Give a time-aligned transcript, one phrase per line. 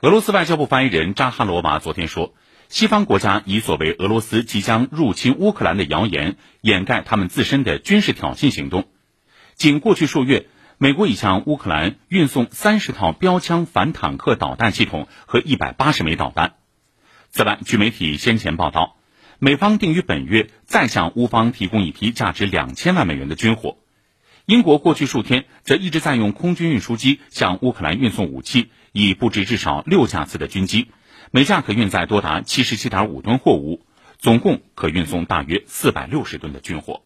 [0.00, 2.32] 俄罗斯外交部发言人扎哈罗娃昨天说，
[2.68, 8.86] 西方国家以所谓俄罗斯即将入侵乌克兰的谣言掩盖他们自身的军事挑衅行动。
[9.56, 16.54] 仅过去数月，美国已向乌克兰运送三十套标枪反坦克导弹系统和一百八十枚导弹。
[17.30, 18.98] 此外，据媒体先前报道，
[19.40, 23.78] 美方定于本月再向乌方提供一批价值两千万美元的军火。
[24.48, 30.86] 英国过去数天则一直在用空军运输机向乌克兰运送武器，已布置至少六架次的军机，
[31.30, 33.84] 每架可运载多达七十七点五吨货物，
[34.16, 37.02] 总共可运送大约四百六十吨的军火。